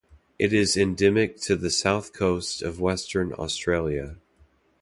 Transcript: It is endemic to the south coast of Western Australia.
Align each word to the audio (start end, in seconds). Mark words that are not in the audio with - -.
It 0.39 0.51
is 0.51 0.75
endemic 0.75 1.39
to 1.41 1.55
the 1.55 1.69
south 1.69 2.11
coast 2.11 2.63
of 2.63 2.79
Western 2.79 3.33
Australia. 3.33 4.15